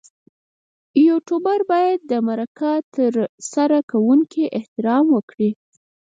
یوټوبر 1.07 1.59
باید 1.71 1.99
د 2.11 2.13
مرکه 2.27 2.71
ترسره 2.95 3.79
کوونکي 3.91 4.43
احترام 4.57 5.05
وکړي. 5.15 5.49